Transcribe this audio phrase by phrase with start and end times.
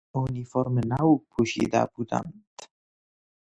[0.17, 2.45] اونیفورم نو پوشیده بودند.